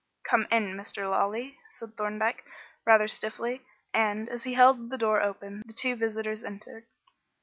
[0.23, 1.07] "Come in, Mr.
[1.07, 2.43] Lawley," said Thorndyke,
[2.87, 3.61] rather stiffly,
[3.93, 6.87] and, as he held the door open, the two visitors entered.